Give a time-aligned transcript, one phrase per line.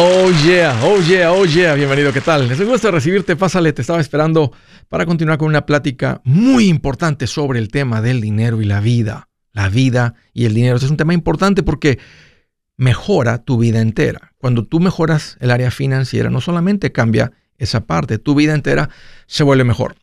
[0.00, 2.48] Oh yeah, oh yeah, oh yeah, bienvenido, ¿qué tal?
[2.48, 4.52] Es un gusto recibirte, pásale, te estaba esperando
[4.88, 9.28] para continuar con una plática muy importante sobre el tema del dinero y la vida.
[9.52, 10.76] La vida y el dinero.
[10.76, 11.98] Este es un tema importante porque
[12.76, 14.34] mejora tu vida entera.
[14.38, 18.90] Cuando tú mejoras el área financiera, no solamente cambia esa parte, tu vida entera
[19.26, 19.96] se vuelve mejor.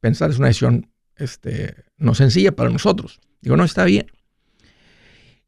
[0.00, 3.20] pensar, es una decisión este, no sencilla para nosotros.
[3.40, 4.06] Digo, no, está bien.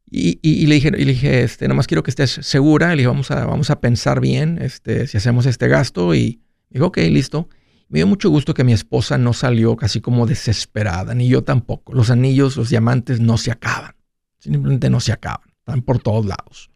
[0.09, 2.89] Y, le dije, y le dije este, nomás quiero que estés segura.
[2.91, 6.13] Le dije, vamos a, vamos a pensar bien este, si hacemos este gasto.
[6.15, 7.49] Y dijo, ok, listo.
[7.87, 11.93] Me dio mucho gusto que mi esposa no salió casi como desesperada, ni yo tampoco.
[11.93, 13.95] Los anillos, los diamantes no se acaban.
[14.39, 15.49] Simplemente no se acaban.
[15.59, 16.71] Están por todos lados.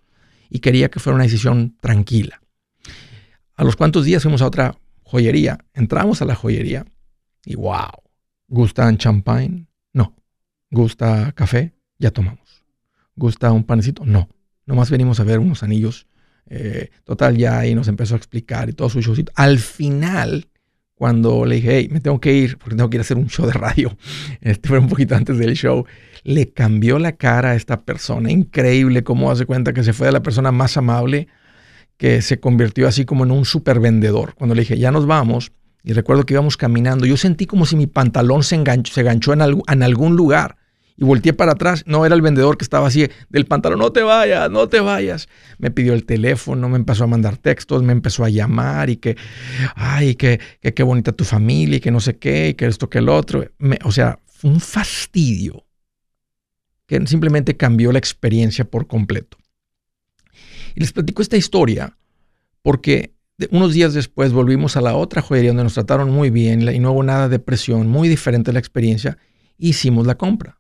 [0.50, 2.42] Y quería que fuera una decisión tranquila.
[3.56, 5.58] A los cuantos días fuimos a otra joyería.
[5.74, 6.86] Entramos a la joyería
[7.46, 7.92] y wow.
[8.48, 9.68] ¿Gustan champagne?
[9.94, 10.16] No.
[10.72, 11.74] ¿Gusta café?
[11.98, 12.64] Ya tomamos.
[13.16, 14.06] ¿Gusta un panecito?
[14.06, 14.30] No.
[14.66, 16.08] Nomás venimos a ver unos anillos.
[16.48, 19.32] Eh, total, ya ahí nos empezó a explicar y todo su showcito.
[19.36, 20.48] Al final,
[21.00, 23.30] cuando le dije, hey, me tengo que ir porque tengo que ir a hacer un
[23.30, 23.98] show de radio,
[24.42, 25.86] este fue un poquito antes del show,
[26.26, 28.30] le cambió la cara a esta persona.
[28.30, 31.30] Increíble cómo hace cuenta que se fue de la persona más amable
[31.96, 34.34] que se convirtió así como en un super vendedor.
[34.36, 35.54] Cuando le dije, ya nos vamos,
[35.86, 39.32] y recuerdo que íbamos caminando, yo sentí como si mi pantalón se enganchó, se enganchó
[39.32, 40.58] en, en algún lugar
[41.00, 41.84] y volteé para atrás.
[41.88, 45.30] No, era el vendedor que estaba así del pantalón, no te vayas, no te vayas.
[45.58, 49.16] Me pidió el teléfono, me empezó a mandar textos, me empezó a llamar y que,
[49.76, 52.98] ay, que, qué bonita tu familia y que no sé qué, y que esto, que
[52.98, 53.46] el otro.
[53.86, 55.66] o sea, fue un fastidio
[56.86, 59.38] que simplemente cambió la experiencia por completo.
[60.76, 61.98] Y les platico esta historia
[62.62, 63.14] porque
[63.52, 66.92] unos días después volvimos a la otra joyería donde nos trataron muy bien y no
[66.92, 69.18] hubo nada de presión, muy diferente la experiencia.
[69.58, 70.59] Hicimos la compra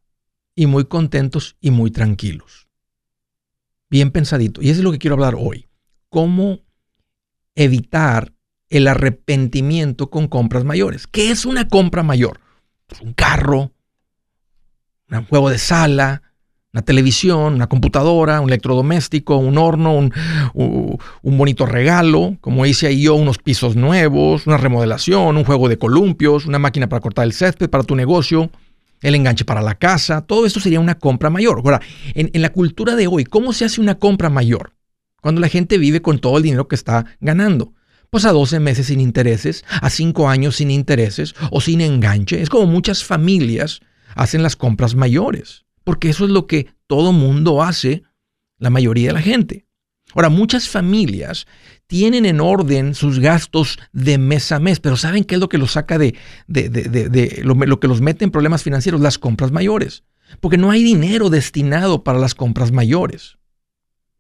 [0.56, 2.68] y muy contentos y muy tranquilos.
[3.90, 4.62] Bien pensadito.
[4.62, 5.68] Y eso es lo que quiero hablar hoy.
[6.10, 6.60] ¿Cómo
[7.56, 8.34] evitar
[8.70, 11.08] el arrepentimiento con compras mayores?
[11.08, 12.40] ¿Qué es una compra mayor?
[12.88, 13.72] Pues un carro,
[15.10, 16.22] un juego de sala,
[16.72, 20.14] una televisión, una computadora, un electrodoméstico, un horno, un,
[20.54, 25.78] un, bonito regalo, como hice ahí yo, unos pisos nuevos, una remodelación, un juego de
[25.80, 28.52] columpios, una máquina para cortar el césped para tu negocio,
[29.02, 31.62] el enganche para la casa, todo esto sería una compra mayor.
[31.64, 31.82] Ahora,
[32.14, 34.74] en, la cultura de hoy, ¿cómo se hace una compra mayor?
[35.22, 37.74] Cuando la gente vive con todo el dinero que está ganando.
[38.10, 42.42] Pues a 12 meses sin intereses, a 5 años sin intereses o sin enganche.
[42.42, 43.82] Es como muchas familias
[44.16, 48.04] hacen las compras mayores, porque eso es lo que todo mundo hace,
[48.58, 49.68] la mayoría de la gente.
[50.16, 51.46] Ahora, muchas familias
[51.90, 55.58] tienen en orden sus gastos de mes a mes, pero ¿saben qué es lo que
[55.58, 56.16] los saca de,
[56.48, 59.02] de, lo, que los mete en problemas financieros?
[59.02, 60.04] Las compras mayores.
[60.40, 63.40] Porque no hay dinero destinado para las compras mayores.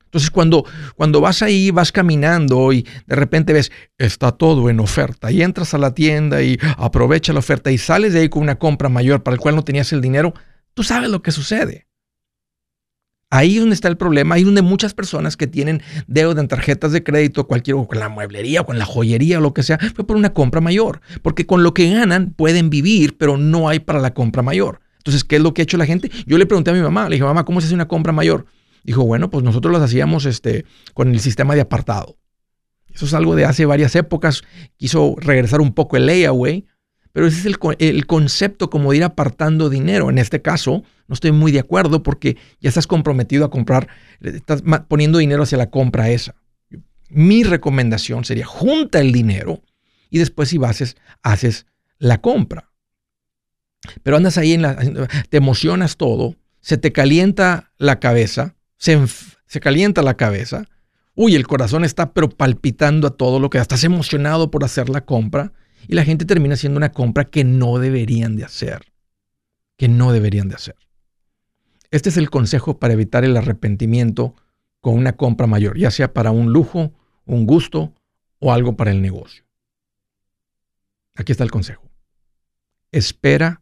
[0.05, 5.31] Entonces, cuando, cuando vas ahí, vas caminando y de repente ves, está todo en oferta,
[5.31, 8.57] y entras a la tienda y aprovecha la oferta y sales de ahí con una
[8.57, 10.33] compra mayor para el cual no tenías el dinero,
[10.73, 11.88] tú sabes lo que sucede
[13.31, 16.47] Ahí es donde está el problema, ahí es donde muchas personas que tienen deuda en
[16.47, 19.61] tarjetas de crédito, cualquier, o con la mueblería, o con la joyería, o lo que
[19.61, 21.01] sea, fue por una compra mayor.
[21.21, 24.79] Porque con lo que ganan pueden vivir, pero no hay para la compra mayor.
[24.97, 26.09] Entonces, ¿qué es lo que ha hecho la gente?
[26.25, 28.47] Yo le pregunté a mi mamá, le dije, mamá, ¿cómo se hace una compra mayor?
[28.83, 30.65] Dijo, bueno, pues nosotros las hacíamos este,
[30.95, 32.17] con el sistema de apartado.
[32.91, 34.41] Eso es algo de hace varias épocas.
[34.77, 36.65] Quiso regresar un poco el layaway,
[37.11, 40.09] pero ese es el, el, concepto como ir apartando dinero.
[40.09, 43.87] En este caso, no estoy muy de acuerdo porque ya estás comprometido a comprar,
[44.21, 46.35] estás poniendo dinero hacia la compra esa.
[47.09, 49.61] Mi recomendación sería junta el dinero
[50.11, 51.65] y después si vas, haces
[51.97, 52.69] la compra.
[54.03, 54.77] Pero andas ahí en la,
[55.29, 58.99] te emocionas todo, se te calienta la cabeza, se,
[59.47, 60.65] se calienta la cabeza,
[61.15, 65.01] uy, el corazón está pero palpitando a todo lo que estás emocionado por hacer la
[65.01, 65.53] compra
[65.87, 68.91] y la gente termina haciendo una compra que no deberían de hacer,
[69.77, 70.75] que no deberían de hacer.
[71.91, 74.35] Este es el consejo para evitar el arrepentimiento
[74.81, 76.93] con una compra mayor, ya sea para un lujo,
[77.25, 77.93] un gusto
[78.39, 79.43] o algo para el negocio.
[81.15, 81.89] Aquí está el consejo.
[82.91, 83.61] Espera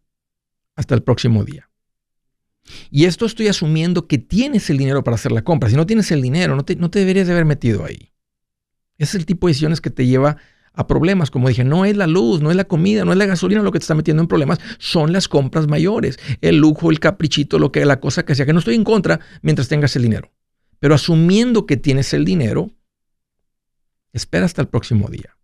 [0.76, 1.70] hasta el próximo día.
[2.92, 5.70] Y esto estoy asumiendo que tienes el dinero para hacer la compra.
[5.70, 8.12] Si no tienes el dinero, no te, no te deberías de haber metido ahí.
[8.98, 10.38] Ese es el tipo de decisiones que te lleva
[10.78, 11.32] a problemas.
[11.32, 13.72] Como dije, no es la luz, no es la comida, no es la gasolina lo
[13.72, 17.72] que te está metiendo en problemas, son las compras mayores, el lujo, el caprichito, lo
[17.72, 20.32] que la cosa que sea, que no estoy en contra mientras tengas el dinero.
[20.80, 22.72] Pero asumiendo que tienes el dinero,
[24.14, 25.36] espera hasta el próximo día.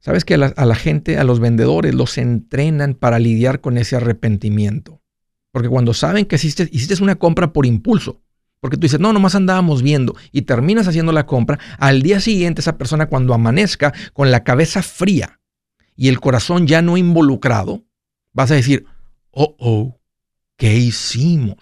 [0.00, 5.02] Sabes que a la, gente, a los vendedores, los entrenan para lidiar con ese arrepentimiento.
[5.52, 8.22] Porque cuando saben que hiciste, hiciste una compra por impulso,
[8.66, 11.60] porque tú dices, no, nomás andábamos viendo y terminas haciendo la compra.
[11.78, 15.38] Al día siguiente, esa persona cuando amanezca con la cabeza fría
[15.94, 17.84] y el corazón ya no involucrado,
[18.32, 18.84] vas a decir,
[19.30, 20.00] oh, oh,
[20.56, 21.58] ¿qué hicimos?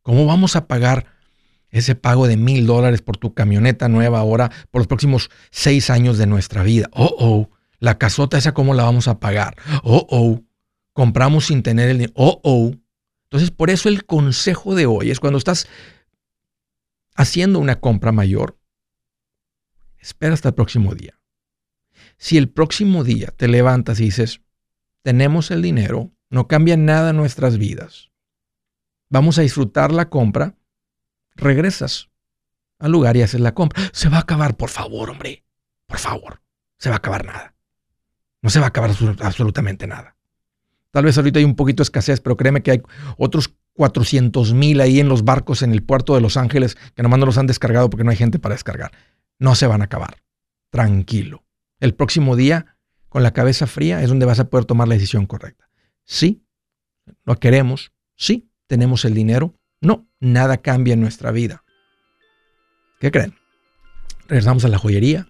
[0.00, 1.08] ¿Cómo vamos a pagar
[1.68, 6.16] ese pago de mil dólares por tu camioneta nueva ahora por los próximos seis años
[6.16, 6.88] de nuestra vida?
[6.92, 7.50] Oh, oh,
[7.80, 9.56] la casota esa, ¿cómo la vamos a pagar?
[9.82, 10.40] Oh, oh,
[10.94, 12.14] compramos sin tener el dinero.
[12.16, 12.72] Oh, oh.
[13.24, 15.66] Entonces, por eso el consejo de hoy es cuando estás
[17.14, 18.58] haciendo una compra mayor,
[19.98, 21.20] espera hasta el próximo día.
[22.16, 24.40] Si el próximo día te levantas y dices,
[25.02, 28.10] tenemos el dinero, no cambia nada en nuestras vidas,
[29.08, 30.56] vamos a disfrutar la compra,
[31.36, 32.10] regresas
[32.78, 33.82] al lugar y haces la compra.
[33.92, 35.44] Se va a acabar, por favor, hombre,
[35.86, 36.42] por favor,
[36.78, 37.54] se va a acabar nada.
[38.42, 40.16] No se va a acabar absolutamente nada.
[40.90, 42.82] Tal vez ahorita hay un poquito de escasez, pero créeme que hay
[43.16, 47.18] otros 400 mil ahí en los barcos en el puerto de Los Ángeles que nomás
[47.18, 48.92] no los han descargado porque no hay gente para descargar.
[49.38, 50.22] No se van a acabar.
[50.70, 51.44] Tranquilo.
[51.80, 52.78] El próximo día,
[53.08, 55.68] con la cabeza fría, es donde vas a poder tomar la decisión correcta.
[56.04, 56.46] Sí,
[57.24, 57.92] lo queremos.
[58.16, 59.54] Sí, tenemos el dinero.
[59.80, 61.64] No, nada cambia en nuestra vida.
[63.00, 63.34] ¿Qué creen?
[64.28, 65.28] Regresamos a la joyería.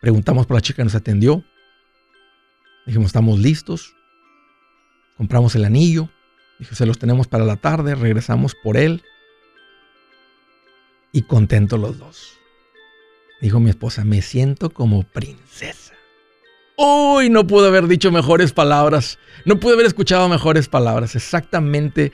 [0.00, 1.44] Preguntamos por la chica que nos atendió.
[2.86, 3.94] Dijimos, estamos listos.
[5.16, 6.08] Compramos el anillo
[6.64, 9.02] se los tenemos para la tarde, regresamos por él.
[11.12, 12.38] Y contentos los dos.
[13.40, 15.94] Dijo mi esposa, me siento como princesa.
[16.76, 19.18] Uy, no pude haber dicho mejores palabras.
[19.44, 21.16] No pude haber escuchado mejores palabras.
[21.16, 22.12] Exactamente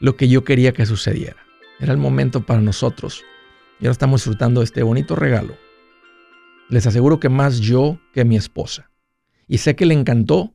[0.00, 1.36] lo que yo quería que sucediera.
[1.80, 3.24] Era el momento para nosotros.
[3.80, 5.56] Y ahora estamos disfrutando de este bonito regalo.
[6.68, 8.90] Les aseguro que más yo que mi esposa.
[9.48, 10.54] Y sé que le encantó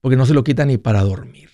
[0.00, 1.53] porque no se lo quita ni para dormir.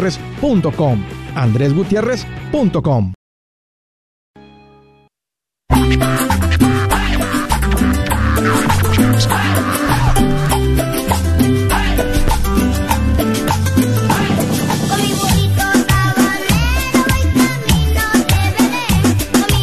[0.00, 1.04] andresgutierrez.com.
[1.34, 3.12] andresgutierrez.com.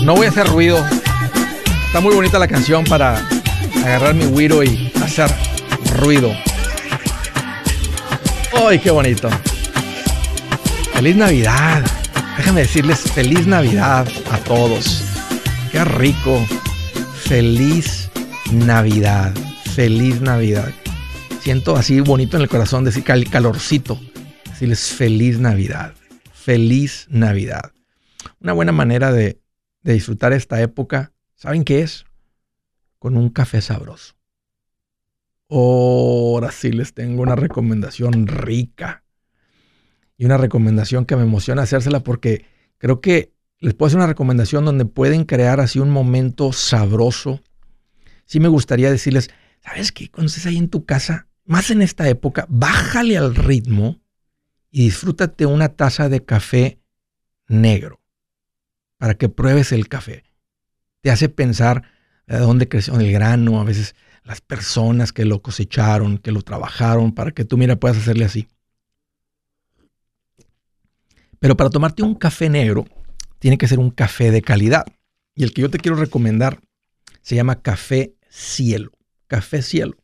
[0.04, 0.86] No voy a hacer ruido.
[1.88, 3.28] Está muy bonita la canción para
[3.84, 5.30] agarrar mi güiro y hacer
[6.00, 6.32] ruido.
[8.54, 9.30] ¡Ay, qué bonito!
[10.98, 11.86] Feliz Navidad.
[12.38, 15.04] Déjame decirles feliz Navidad a todos.
[15.72, 16.44] Qué rico.
[17.14, 18.10] Feliz
[18.52, 19.32] Navidad.
[19.76, 20.74] Feliz Navidad.
[21.40, 24.00] Siento así bonito en el corazón decir calorcito.
[24.46, 25.94] Decirles feliz Navidad.
[26.34, 27.74] Feliz Navidad.
[28.40, 29.40] Una buena manera de,
[29.84, 32.06] de disfrutar esta época, ¿saben qué es?
[32.98, 34.16] Con un café sabroso.
[35.48, 39.04] Ahora sí les tengo una recomendación rica.
[40.18, 42.46] Y una recomendación que me emociona hacérsela porque
[42.78, 47.42] creo que les puedo hacer una recomendación donde pueden crear así un momento sabroso.
[48.26, 49.30] Sí me gustaría decirles,
[49.62, 50.10] ¿sabes qué?
[50.10, 54.02] Cuando estés ahí en tu casa, más en esta época, bájale al ritmo
[54.70, 56.80] y disfrútate una taza de café
[57.48, 58.02] negro
[58.98, 60.24] para que pruebes el café.
[61.02, 61.84] Te hace pensar
[62.28, 67.14] de dónde creció el grano, a veces las personas que lo cosecharon, que lo trabajaron,
[67.14, 68.50] para que tú, mira, puedas hacerle así.
[71.40, 72.86] Pero para tomarte un café negro,
[73.40, 74.86] tiene que ser un café de calidad.
[75.36, 76.60] Y el que yo te quiero recomendar
[77.22, 78.92] se llama Café Cielo.
[79.28, 79.96] Café Cielo.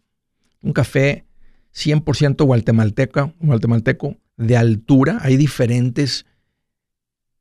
[0.61, 1.25] Un café
[1.73, 5.19] 100% guatemalteca, guatemalteco de altura.
[5.21, 6.25] Hay diferentes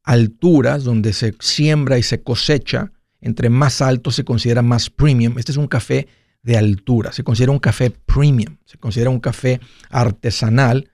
[0.03, 2.93] alturas donde se siembra y se cosecha.
[3.21, 5.39] Entre más alto se considera más premium.
[5.39, 6.09] Este es un café
[6.43, 7.13] de altura.
[7.13, 10.91] Se considera un café premium, se considera un café artesanal,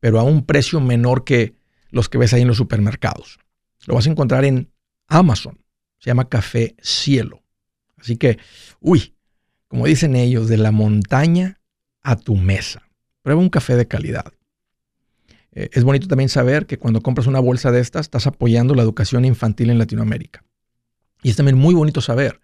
[0.00, 1.54] pero a un precio menor que
[1.96, 3.38] los que ves ahí en los supermercados.
[3.86, 4.70] Lo vas a encontrar en
[5.08, 5.58] Amazon.
[5.98, 7.42] Se llama Café Cielo.
[7.96, 8.38] Así que,
[8.80, 9.14] uy,
[9.66, 11.60] como dicen ellos, de la montaña
[12.02, 12.88] a tu mesa.
[13.22, 14.32] Prueba un café de calidad.
[15.52, 18.82] Eh, es bonito también saber que cuando compras una bolsa de estas, estás apoyando la
[18.82, 20.44] educación infantil en Latinoamérica.
[21.22, 22.40] Y es también muy bonito saber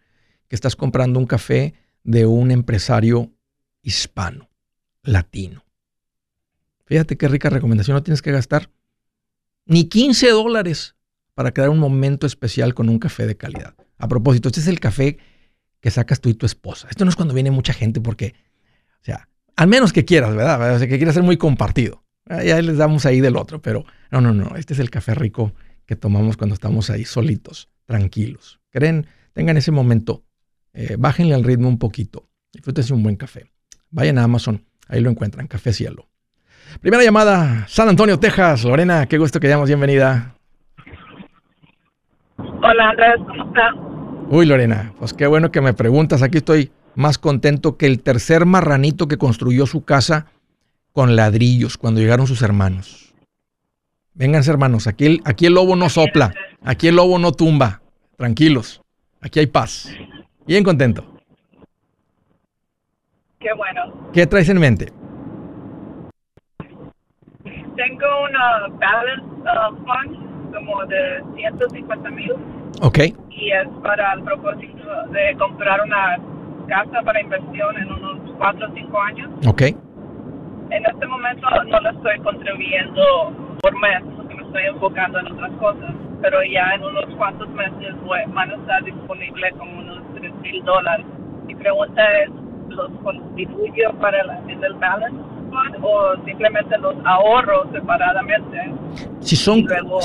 [0.48, 3.30] que estás comprando un café de un empresario
[3.82, 4.48] hispano,
[5.02, 5.64] latino.
[6.86, 8.70] Fíjate qué rica recomendación, no tienes que gastar
[9.66, 10.96] ni 15 dólares
[11.34, 13.74] para crear un momento especial con un café de calidad.
[13.98, 15.18] A propósito, este es el café
[15.80, 16.88] que sacas tú y tu esposa.
[16.90, 18.34] Esto no es cuando viene mucha gente porque,
[19.00, 20.74] o sea, al menos que quieras, ¿verdad?
[20.74, 22.04] O sea, que quieras ser muy compartido.
[22.28, 24.56] Ya les damos ahí del otro, pero no, no, no.
[24.56, 25.52] Este es el café rico
[25.86, 28.60] que tomamos cuando estamos ahí solitos, tranquilos.
[28.70, 30.24] Creen, tengan ese momento
[30.74, 32.28] eh, bájenle al ritmo un poquito.
[32.52, 33.50] Disfrútense un buen café.
[33.90, 36.08] Vayan a Amazon, ahí lo encuentran, Café Cielo.
[36.80, 38.64] Primera llamada, San Antonio, Texas.
[38.64, 40.34] Lorena, qué gusto que hayamos, bienvenida.
[42.38, 43.74] Hola Andrés, ¿cómo estás?
[44.28, 46.22] Uy, Lorena, pues qué bueno que me preguntas.
[46.22, 50.26] Aquí estoy más contento que el tercer marranito que construyó su casa
[50.92, 53.14] con ladrillos cuando llegaron sus hermanos.
[54.14, 57.80] Vénganse, hermanos, aquí el, aquí el lobo no sopla, aquí el lobo no tumba.
[58.16, 58.80] Tranquilos,
[59.20, 59.88] aquí hay paz.
[60.46, 61.04] Bien contento.
[63.40, 64.10] Qué bueno.
[64.12, 64.92] ¿Qué traes en mente?
[67.76, 72.32] Tengo una balance uh, fund como de 150 mil.
[72.82, 72.98] Ok.
[73.30, 76.18] Y es para el propósito de comprar una
[76.68, 79.30] casa para inversión en unos 4 o 5 años.
[79.46, 79.62] Ok.
[79.62, 85.52] En este momento no le estoy contribuyendo por mes, porque me estoy enfocando en otras
[85.52, 85.94] cosas.
[86.20, 87.94] Pero ya en unos cuantos meses
[88.34, 90.02] van a estar disponibles como unos
[90.42, 91.06] mil dólares.
[91.46, 92.30] Mi pregunta es,
[92.68, 95.31] ¿los constituyo para la, en el balance
[95.82, 98.58] o simplemente los ahorro separadamente?
[99.20, 100.00] Si son, luego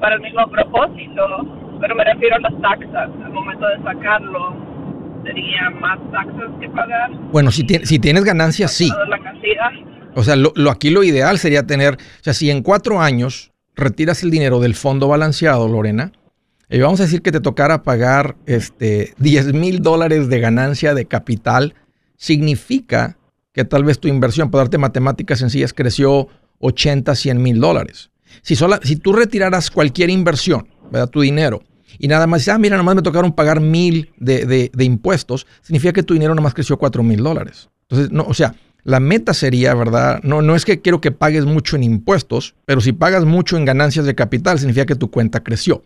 [0.00, 1.22] para el mismo propósito,
[1.80, 3.10] pero me refiero a las taxas.
[3.24, 4.56] Al momento de sacarlo,
[5.24, 7.10] ¿sería más taxas que pagar?
[7.32, 8.90] Bueno, si, si tienes ganancias, sí.
[9.08, 9.70] La cantidad.
[10.14, 13.52] O sea, lo, lo, aquí lo ideal sería tener, o sea, si en cuatro años
[13.78, 16.12] retiras el dinero del fondo balanceado, Lorena,
[16.68, 21.06] Y vamos a decir que te tocara pagar este, 10 mil dólares de ganancia de
[21.06, 21.74] capital,
[22.16, 23.16] significa
[23.52, 26.28] que tal vez tu inversión, para darte matemáticas sencillas, creció
[26.60, 28.10] 80, 100 mil dólares.
[28.42, 31.08] Si, si tú retiraras cualquier inversión, ¿verdad?
[31.08, 31.62] tu dinero,
[31.98, 36.02] y nada más ah, mira, nomás me tocaron pagar mil de, de, impuestos, significa que
[36.02, 37.70] tu dinero nomás creció 4 mil dólares.
[37.88, 40.20] Entonces, no, o sea, la meta sería, ¿verdad?
[40.22, 43.64] No, no es que quiero que pagues mucho en impuestos, pero si pagas mucho en
[43.64, 45.82] ganancias de capital, significa que tu cuenta creció.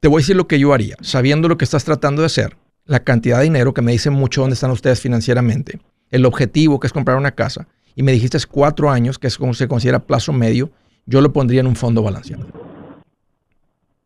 [0.00, 2.56] Te voy a decir lo que yo haría, sabiendo lo que estás tratando de hacer,
[2.84, 5.78] la cantidad de dinero que me dice mucho dónde están ustedes financieramente,
[6.10, 9.36] el objetivo que es comprar una casa, y me dijiste es cuatro años, que es
[9.36, 10.70] como se considera plazo medio,
[11.06, 12.46] yo lo pondría en un fondo balanceado.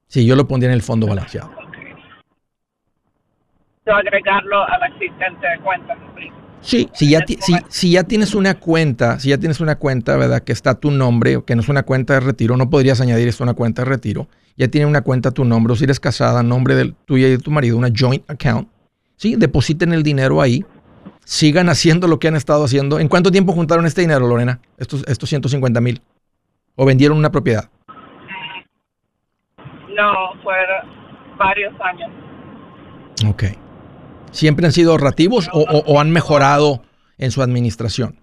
[0.06, 1.50] Sí, yo lo pondría en el fondo balanceado.
[3.87, 5.96] agregarlo a la existente cuenta.
[6.61, 10.42] Sí, si ya, si, si ya tienes una cuenta, si ya tienes una cuenta, ¿verdad?
[10.42, 13.44] Que está tu nombre, que no es una cuenta de retiro, no podrías añadir esto
[13.44, 16.42] a una cuenta de retiro ya tiene una cuenta tu nombre, o si eres casada,
[16.42, 18.68] nombre de tuya y de tu marido, una joint account,
[19.16, 19.37] ¿sí?
[19.37, 20.64] Depositen el dinero ahí,
[21.25, 22.99] sigan haciendo lo que han estado haciendo.
[22.99, 24.61] ¿En cuánto tiempo juntaron este dinero, Lorena?
[24.78, 26.00] Estos, estos 150 mil.
[26.76, 27.71] ¿O vendieron una propiedad?
[29.57, 32.11] No, fueron varios años.
[33.28, 33.45] Ok.
[34.33, 36.83] ¿Siempre han sido ahorrativos o han mejorado
[37.19, 38.19] en su administración?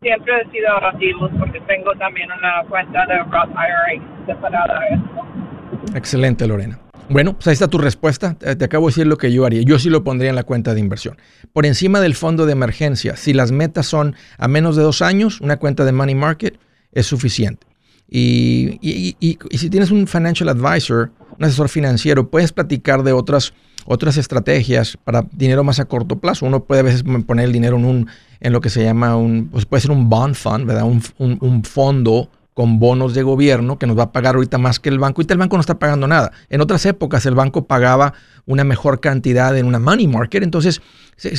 [0.00, 5.96] siempre he sido ahorrativos porque tengo también una cuenta de Roth IRA separada de esto.
[5.96, 6.78] Excelente, Lorena.
[7.10, 8.34] Bueno, pues ahí está tu respuesta.
[8.34, 9.62] Te acabo de decir lo que yo haría.
[9.62, 11.16] Yo sí lo pondría en la cuenta de inversión.
[11.52, 15.40] Por encima del fondo de emergencia, si las metas son a menos de dos años,
[15.40, 16.58] una cuenta de money market
[16.92, 17.66] es suficiente.
[18.10, 19.16] Y,
[19.50, 23.52] si tienes un financial advisor, un asesor financiero, puedes platicar de otras
[23.90, 26.44] otras estrategias para dinero más a corto plazo.
[26.44, 28.06] Uno puede a veces poner el dinero en, un,
[28.40, 30.84] en lo que se llama un, pues puede ser un bond fund, ¿verdad?
[30.84, 31.02] Un,
[31.40, 34.98] un, fondo con bonos de gobierno que nos va a pagar ahorita más que el
[34.98, 35.20] banco.
[35.20, 36.32] Ahorita el banco no está pagando nada.
[36.48, 38.14] En otras épocas el banco pagaba
[38.46, 40.82] una mejor cantidad en una money market, entonces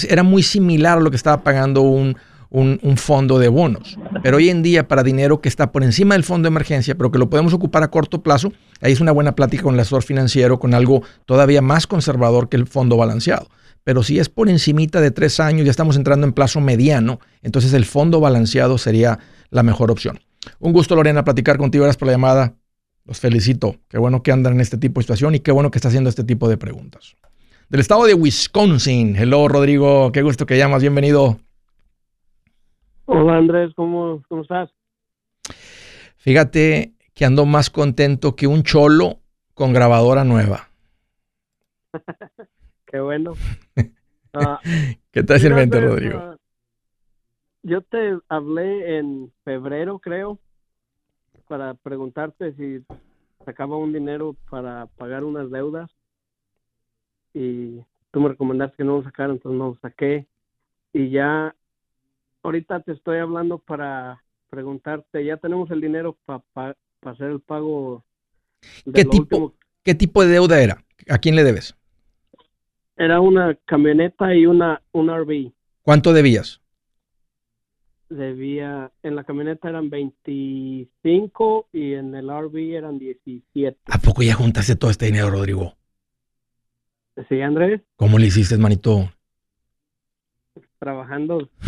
[0.07, 2.15] era muy similar a lo que estaba pagando un,
[2.51, 3.99] un, fondo de bonos.
[4.23, 7.11] Pero hoy en día, para dinero que está por encima del fondo de emergencia, pero
[7.11, 10.03] que lo podemos ocupar a corto plazo, ahí es una buena plática con el asesor
[10.03, 13.49] financiero, con algo todavía más conservador que el fondo balanceado.
[13.83, 17.73] Pero si es por encimita de tres años, ya estamos entrando en plazo mediano, entonces
[17.73, 20.21] el fondo balanceado sería la mejor opción.
[20.59, 21.83] Un gusto, Lorena, platicar contigo.
[21.83, 22.55] Gracias por la llamada.
[23.05, 23.75] Los felicito.
[23.87, 26.09] Qué bueno que andan en este tipo de situación y qué bueno que está haciendo
[26.09, 27.15] este tipo de preguntas.
[27.69, 29.15] Del estado de Wisconsin.
[29.15, 30.11] Hello, Rodrigo.
[30.11, 30.81] Qué gusto que llamas.
[30.81, 31.39] Bienvenido.
[33.11, 34.69] Hola Andrés, ¿cómo, cómo estás?
[36.17, 39.19] Fíjate que ando más contento que un cholo
[39.55, 40.69] con grabadora nueva.
[42.85, 43.33] Qué bueno.
[44.31, 44.59] Ah,
[45.09, 46.19] ¿Qué tal sirviente, Rodrigo?
[46.19, 46.37] Ah,
[47.63, 50.39] yo te hablé en febrero, creo,
[51.47, 52.83] para preguntarte si
[53.45, 55.89] sacaba un dinero para pagar unas deudas
[57.33, 57.79] y
[58.11, 60.27] tú me recomendaste que no lo sacara, entonces no lo saqué
[60.93, 61.55] y ya
[62.43, 68.03] ahorita te estoy hablando para preguntarte, ya tenemos el dinero para hacer el pago.
[68.93, 70.83] ¿Qué tipo, ¿Qué tipo de deuda era?
[71.09, 71.75] ¿A quién le debes?
[72.97, 75.51] Era una camioneta y una un RV.
[75.83, 76.58] ¿Cuánto debías?
[78.09, 83.77] Debía, en la camioneta eran 25 y en el RV eran 17.
[83.85, 85.75] ¿A poco ya juntaste todo este dinero, Rodrigo?
[87.27, 87.81] Sí, Andrés.
[87.95, 89.09] ¿Cómo le hiciste, manito?
[90.79, 91.49] trabajando.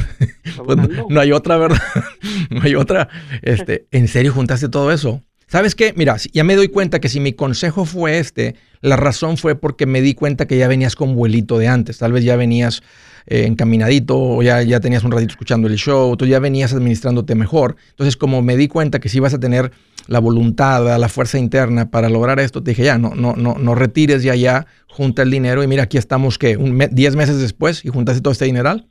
[0.66, 0.78] Pues
[1.10, 1.82] no, hay otra, ¿verdad?
[2.50, 3.08] no hay otra.
[3.42, 5.22] Este, ¿En serio juntaste todo eso?
[5.48, 5.94] ¿Sabes qué?
[5.96, 9.86] Mira, ya me doy cuenta que si mi consejo fue este, la razón fue porque
[9.86, 11.98] me di cuenta que ya venías con vuelito de antes.
[11.98, 12.84] Tal vez ya venías
[13.26, 17.76] eh, encaminadito ya, ya tenías un ratito escuchando el show, tú ya venías administrándote mejor.
[17.92, 19.72] Entonces, como me di cuenta que si vas a tener
[20.08, 23.76] la voluntad, la fuerza interna para lograr esto, te dije, ya, no, no, no, no
[23.76, 27.90] retires ya, ya, junta el dinero y mira, aquí estamos, que 10 meses después y
[27.90, 28.88] juntaste todo este dineral.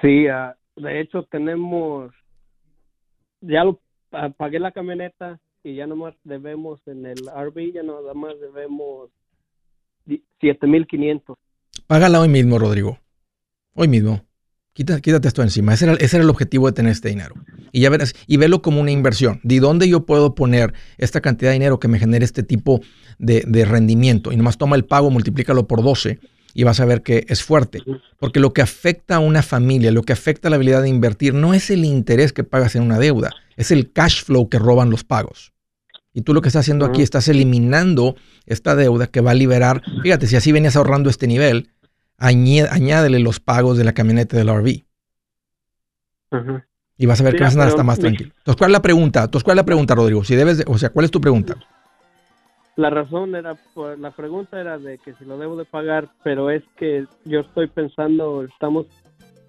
[0.00, 2.12] Sí, uh, de hecho tenemos,
[3.40, 3.80] ya lo
[4.36, 9.10] pagué la camioneta y ya nomás debemos en el RV, ya nada más debemos
[10.40, 11.36] 7500.
[11.90, 13.00] Págala hoy mismo, Rodrigo.
[13.74, 14.24] Hoy mismo.
[14.74, 15.74] Quítate, quítate esto encima.
[15.74, 17.34] Ese era, ese era, el objetivo de tener este dinero.
[17.72, 19.40] Y ya verás, y velo como una inversión.
[19.42, 22.80] ¿De dónde yo puedo poner esta cantidad de dinero que me genere este tipo
[23.18, 24.30] de, de rendimiento?
[24.30, 26.20] Y nomás toma el pago, multiplícalo por 12
[26.54, 27.82] y vas a ver que es fuerte.
[28.20, 31.34] Porque lo que afecta a una familia, lo que afecta a la habilidad de invertir,
[31.34, 34.90] no es el interés que pagas en una deuda, es el cash flow que roban
[34.90, 35.52] los pagos.
[36.14, 38.14] Y tú lo que estás haciendo aquí, estás eliminando
[38.46, 39.82] esta deuda que va a liberar.
[40.04, 41.70] Fíjate, si así venías ahorrando este nivel,
[42.20, 44.84] añádele los pagos de la camioneta del RV.
[46.98, 48.32] Y vas a ver que vas a andar hasta más tranquilo.
[48.36, 49.24] Entonces, ¿cuál es la pregunta?
[49.24, 50.22] Entonces, ¿cuál es la pregunta, Rodrigo?
[50.22, 51.56] Si debes, de- o sea, ¿cuál es tu pregunta?
[52.76, 56.50] La razón era, por- la pregunta era de que si lo debo de pagar, pero
[56.50, 58.86] es que yo estoy pensando, estamos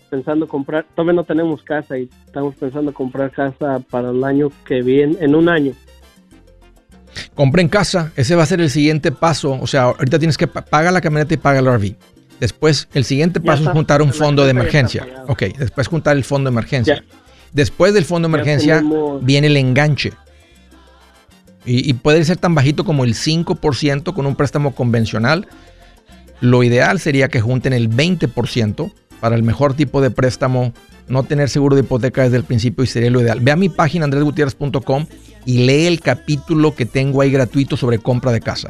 [0.09, 4.81] pensando comprar, todavía no tenemos casa y estamos pensando comprar casa para el año que
[4.81, 5.73] viene, en un año.
[7.35, 9.57] Compra en casa, ese va a ser el siguiente paso.
[9.61, 11.95] O sea, ahorita tienes que pa- pagar la camioneta y paga el RV.
[12.41, 15.07] Después, el siguiente paso está, es juntar un fondo de emergencia.
[15.27, 16.95] Ok, después juntar el fondo de emergencia.
[16.95, 17.03] Ya.
[17.53, 20.11] Después del fondo de emergencia tenemos- viene el enganche.
[21.65, 25.47] Y, y puede ser tan bajito como el 5% con un préstamo convencional.
[26.39, 30.73] Lo ideal sería que junten el 20% para el mejor tipo de préstamo.
[31.07, 33.39] No tener seguro de hipoteca desde el principio y sería lo ideal.
[33.39, 35.05] Ve a mi página andresgutierrez.com
[35.45, 38.69] y lee el capítulo que tengo ahí gratuito sobre compra de casa.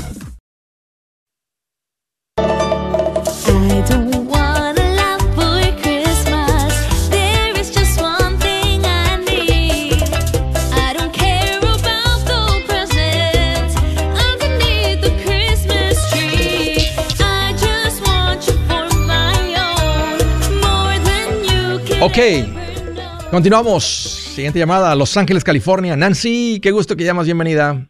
[23.31, 23.83] Continuamos.
[23.83, 25.95] Siguiente llamada, Los Ángeles, California.
[25.95, 27.25] Nancy, qué gusto que llamas.
[27.25, 27.89] Bienvenida.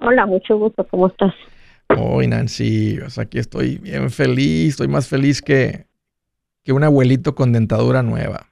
[0.00, 1.32] Hola, mucho gusto, ¿cómo estás?
[1.96, 4.70] Hoy, Nancy, o sea, aquí estoy bien feliz.
[4.70, 5.86] Estoy más feliz que,
[6.64, 8.48] que un abuelito con dentadura nueva.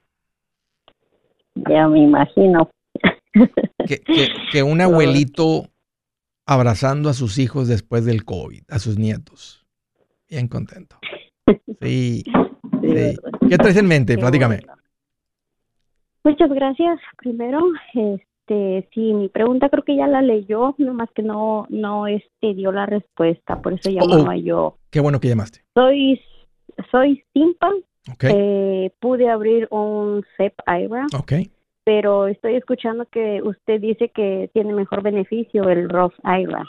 [1.69, 2.71] Ya me imagino.
[3.87, 5.69] Que, que- que un abuelito
[6.47, 9.67] abrazando a sus hijos después del COVID, a sus nietos.
[10.29, 10.97] Bien contento.
[11.83, 12.25] Sí.
[12.93, 13.17] Sí.
[13.49, 14.15] ¿Qué traes en mente?
[14.15, 14.57] Qué Platícame.
[14.65, 14.75] bueno.
[16.25, 17.01] Muchas gracias.
[17.19, 17.61] Primero,
[17.95, 22.73] este, sí, mi pregunta creo que ya la leyó, nomás que no, no, este, dio
[22.73, 24.77] la respuesta, por eso llamaba yo.
[24.91, 25.61] Qué bueno que llamaste.
[25.75, 26.21] Soy,
[26.91, 27.71] soy Simpa,
[28.13, 28.25] Ok.
[28.25, 31.07] eh, pude abrir un SEP IRA,
[31.85, 36.65] pero estoy escuchando que usted dice que tiene mejor beneficio el Roth IRA.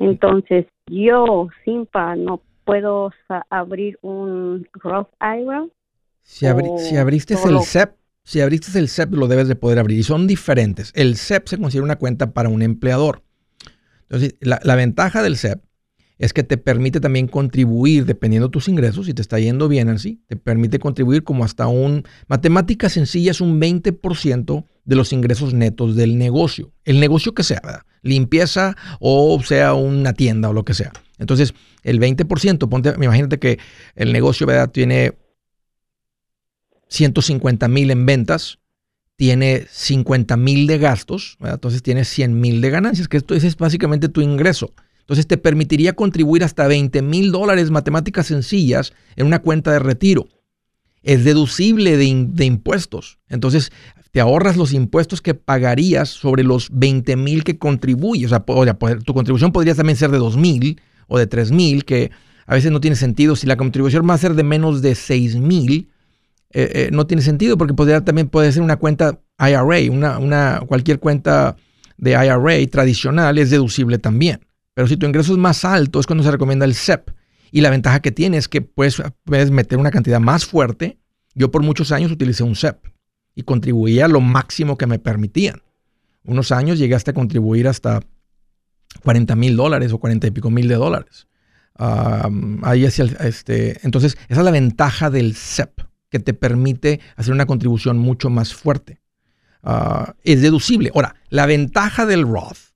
[0.00, 3.12] Entonces, yo, Simpa, no puedo
[3.50, 5.66] abrir un Roth IRA.
[6.22, 9.56] Si, abri- o si abriste solo- el SEP, si abriste el SEP, lo debes de
[9.56, 9.98] poder abrir.
[9.98, 10.92] Y son diferentes.
[10.94, 13.22] El SEP se considera una cuenta para un empleador.
[14.02, 15.62] Entonces, la, la ventaja del SEP
[16.18, 19.88] es que te permite también contribuir, dependiendo de tus ingresos, si te está yendo bien
[19.88, 22.02] así, te permite contribuir como hasta un...
[22.26, 26.72] Matemática sencilla es un 20% de los ingresos netos del negocio.
[26.84, 27.82] El negocio que sea, ¿verdad?
[28.08, 30.92] Limpieza o sea una tienda o lo que sea.
[31.18, 33.58] Entonces, el 20%, ponte, imagínate que
[33.94, 34.70] el negocio, ¿verdad?
[34.70, 35.14] Tiene
[36.88, 38.58] 150 mil en ventas,
[39.16, 41.56] tiene 50 mil de gastos, ¿verdad?
[41.56, 44.72] entonces tiene 100 mil de ganancias, que esto ese es básicamente tu ingreso.
[45.00, 50.28] Entonces te permitiría contribuir hasta 20 mil dólares, matemáticas sencillas, en una cuenta de retiro.
[51.02, 53.18] Es deducible de, de impuestos.
[53.28, 53.72] Entonces
[54.10, 58.26] te ahorras los impuestos que pagarías sobre los 20 mil que contribuyes.
[58.26, 61.84] O sea, poder- tu contribución podría también ser de 2 mil o de 3 mil,
[61.84, 62.10] que
[62.46, 63.36] a veces no tiene sentido.
[63.36, 65.88] Si la contribución va a ser de menos de 6 mil,
[66.50, 70.62] eh, eh, no tiene sentido porque podría, también puede ser una cuenta IRA, una, una,
[70.66, 71.56] cualquier cuenta
[71.98, 74.40] de IRA tradicional es deducible también.
[74.74, 77.10] Pero si tu ingreso es más alto es cuando se recomienda el SEP.
[77.50, 80.98] Y la ventaja que tiene es que puedes, puedes meter una cantidad más fuerte.
[81.34, 82.78] Yo por muchos años utilicé un SEP
[83.38, 85.62] y contribuía lo máximo que me permitían.
[86.24, 88.00] Unos años llegué hasta contribuir hasta
[89.04, 91.28] 40 mil dólares o 40 y pico mil de dólares.
[91.74, 97.46] Ahí hacia este, entonces, esa es la ventaja del SEP, que te permite hacer una
[97.46, 98.98] contribución mucho más fuerte.
[99.62, 100.90] Ah, es deducible.
[100.92, 102.74] Ahora, la ventaja del Roth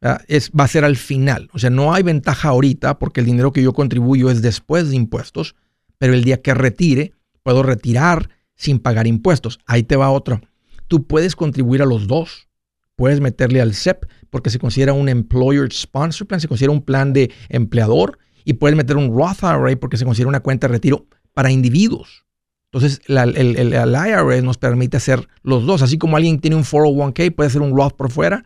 [0.00, 0.24] ¿verdad?
[0.26, 1.48] es, va a ser al final.
[1.52, 4.96] O sea, no hay ventaja ahorita porque el dinero que yo contribuyo es después de
[4.96, 5.54] impuestos,
[5.98, 7.12] pero el día que retire,
[7.44, 8.30] puedo retirar
[8.62, 9.58] sin pagar impuestos.
[9.66, 10.40] Ahí te va otro.
[10.86, 12.48] tú puedes contribuir a los dos.
[12.96, 17.12] Puedes meterle al SEP porque se considera un Employer Sponsor Plan, se considera un plan
[17.12, 21.06] de empleador y puedes meter un Roth IRA porque se considera una cuenta de retiro
[21.32, 22.24] para individuos.
[22.70, 25.82] Entonces, el, el- el IRA nos permite hacer los dos.
[25.82, 28.44] Así como alguien tiene un 401k, puede hacer un Roth por fuera.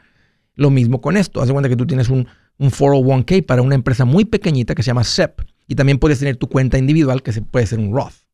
[0.54, 1.40] Lo mismo con esto.
[1.42, 2.26] Haz de cuenta que tú tienes un,
[2.58, 5.40] un 401k para una empresa muy pequeñita que se llama SEP.
[5.68, 8.25] Y también puedes tener tu cuenta individual que se puede ser un Roth.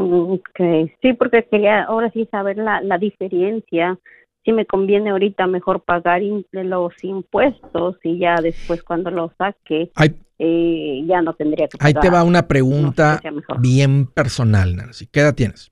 [0.00, 3.98] Mm, Ok, sí, porque quería ahora sí saber la, la diferencia.
[4.44, 9.90] Si me conviene ahorita mejor pagar in- los impuestos y ya después cuando lo saque
[9.94, 12.10] Ahí, eh, ya no tendría que ahí pagar.
[12.10, 13.20] te va una pregunta
[13.58, 15.06] bien personal, Nancy.
[15.06, 15.70] ¿Qué edad tienes?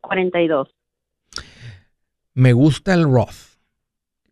[0.00, 0.68] 42.
[2.34, 3.58] Me gusta el Roth.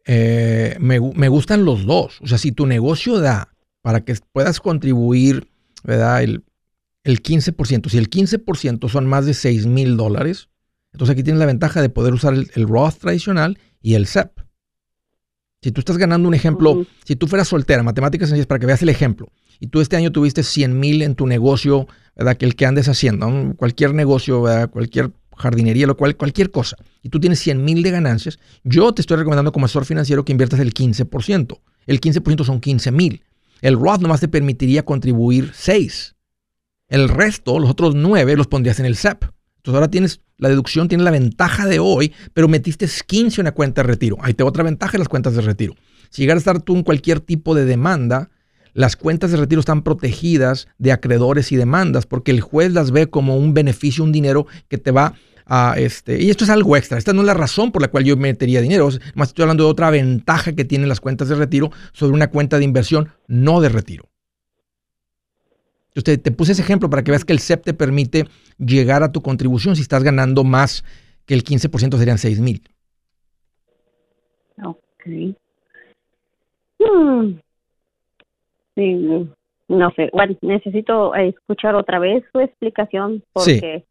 [0.07, 2.21] Eh, me, me gustan los dos.
[2.23, 3.49] O sea, si tu negocio da
[3.83, 5.49] para que puedas contribuir,
[5.85, 6.23] ¿verdad?
[6.23, 6.45] El,
[7.07, 7.89] el 15%.
[7.89, 10.49] Si el 15% son más de 6 mil dólares,
[10.93, 14.41] entonces aquí tienes la ventaja de poder usar el, el Roth tradicional y el SEP.
[15.63, 18.83] Si tú estás ganando un ejemplo, si tú fueras soltera, matemáticas sencillas, para que veas
[18.83, 19.29] el ejemplo,
[19.61, 22.37] y tú este año tuviste 100 mil en tu negocio, ¿verdad?
[22.37, 23.55] Que el que andes haciendo, ¿no?
[23.55, 24.71] cualquier negocio, ¿verdad?
[24.71, 29.01] Cualquier jardinería, lo cual, cualquier cosa, y tú tienes 100 mil de ganancias, yo te
[29.01, 31.61] estoy recomendando como asesor financiero que inviertas el 15%.
[31.87, 33.23] El 15% son 15 mil.
[33.61, 36.16] El Roth nomás te permitiría contribuir 6.
[36.89, 39.25] El resto, los otros 9, los pondrías en el SEP.
[39.57, 43.53] Entonces ahora tienes la deducción, tienes la ventaja de hoy, pero metiste 15 en una
[43.53, 44.17] cuenta de retiro.
[44.21, 45.75] Ahí te otra ventaja en las cuentas de retiro.
[46.11, 48.31] Si llegas a estar tú en cualquier tipo de demanda,
[48.75, 53.09] las cuentas de retiro están protegidas de acreedores y demandas porque el juez las ve
[53.09, 55.15] como un beneficio, un dinero que te va
[55.47, 56.23] a este.
[56.23, 56.99] Y esto es algo extra.
[56.99, 58.89] Esta no es la razón por la cual yo metería dinero.
[59.15, 62.59] Más estoy hablando de otra ventaja que tienen las cuentas de retiro sobre una cuenta
[62.59, 64.09] de inversión no de retiro.
[65.97, 68.27] Entonces, te, te puse ese ejemplo para que veas que el SEP te permite
[68.59, 70.85] llegar a tu contribución si estás ganando más
[71.25, 72.63] que el 15% serían 6 mil.
[74.63, 74.77] Ok.
[76.79, 77.39] Hmm.
[78.75, 79.29] Sí,
[79.69, 80.11] no sé.
[80.13, 83.55] Bueno, necesito escuchar otra vez su explicación Sí.
[83.55, 83.85] porque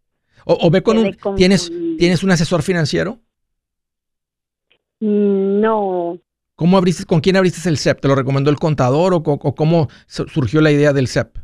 [0.46, 1.18] O, o ve con un.
[1.36, 3.18] ¿tienes, ¿Tienes un asesor financiero?
[5.00, 6.20] mm, no.
[6.56, 8.00] ¿Cómo abriste, ¿Con quién abriste el SEP?
[8.00, 11.36] ¿Te lo recomendó el contador o, cómo su- surgió la idea del SEP?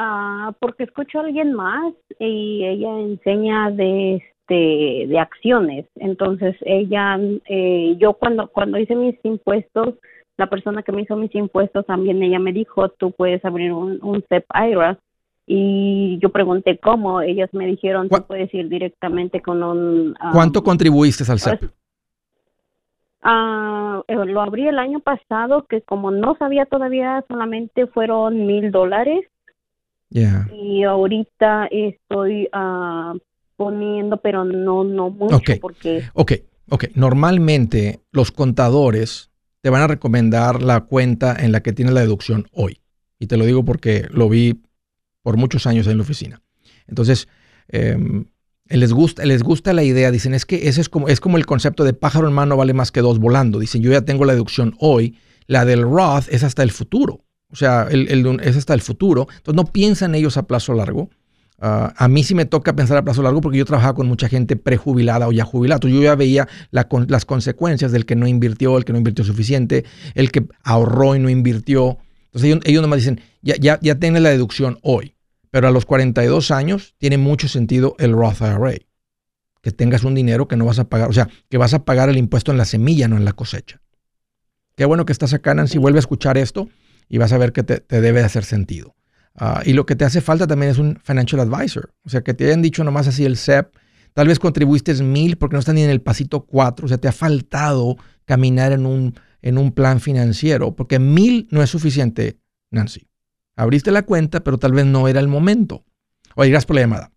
[0.00, 5.86] Ah, porque escucho a alguien más y ella enseña de este de acciones.
[5.96, 9.94] Entonces ella, eh, yo cuando cuando hice mis impuestos,
[10.36, 13.98] la persona que me hizo mis impuestos también ella me dijo, tú puedes abrir un,
[14.00, 14.98] un SEP IRA.
[15.48, 20.14] Y yo pregunté cómo, ellas me dijeron, ¿Cuá- tú puedes ir directamente con un...
[20.20, 21.58] ah, ¿Cuánto contribuiste al SEP?
[21.58, 21.72] pues,
[23.22, 28.70] Ah, eh, lo abrí el año pasado, que como no sabía todavía, solamente fueron mil
[28.70, 29.26] dólares
[30.10, 33.14] Y ahorita estoy ah,
[33.56, 36.32] poniendo, pero no no mucho porque Ok,
[36.70, 36.84] ok.
[36.94, 42.46] Normalmente los contadores te van a recomendar la cuenta en la que tienes la deducción
[42.52, 42.80] hoy.
[43.18, 44.62] Y te lo digo porque lo vi
[45.22, 46.40] por muchos años en la oficina.
[46.86, 47.28] Entonces,
[47.68, 48.26] em,
[48.68, 50.10] les, gusta, les gusta la idea.
[50.10, 52.72] Dicen, es que ese es como, es como el concepto de pájaro en mano vale
[52.72, 53.58] más que dos volando.
[53.58, 55.18] Dicen, yo ya tengo la deducción hoy.
[55.46, 57.24] La del Roth es hasta el futuro.
[57.50, 59.26] O sea, el, es hasta el futuro.
[59.30, 61.10] Entonces, no piensan ellos a plazo largo.
[61.60, 64.28] Ah, a mí sí me toca pensar a plazo largo porque yo trabajaba con mucha
[64.28, 65.80] gente prejubilada o ya jubilada.
[65.88, 69.84] Yo ya veía las consecuencias del que no invirtió, el que no invirtió suficiente,
[70.14, 71.98] el que ahorró y no invirtió.
[72.26, 75.14] Entonces ellos, ellos nomás dicen, ya, ya, ya tienes la deducción hoy,
[75.50, 78.74] pero a los 42 años tiene mucho sentido el Roth IRA.
[79.60, 82.08] Que tengas un dinero que no vas a pagar, o sea, que vas a pagar
[82.08, 83.80] el impuesto en la semilla, no en la cosecha.
[84.76, 85.78] Qué bueno que estás acá, Nancy.
[85.78, 86.68] Vuelve a escuchar esto
[87.08, 88.94] y vas a ver que te, te debe de hacer sentido.
[89.40, 91.92] Ah, y lo que te hace falta también es un financial advisor.
[92.04, 93.72] O sea, que te hayan dicho nomás así el SEP.
[94.12, 96.86] Tal vez contribuiste mil porque no están ni en el pasito cuatro.
[96.86, 100.74] O sea, te ha faltado caminar en un, en un plan financiero.
[100.74, 102.38] Porque mil no es suficiente,
[102.70, 103.06] Nancy.
[103.54, 105.84] Abriste la cuenta, pero tal vez no era el momento.
[106.34, 107.12] Oye, gracias por la llamada.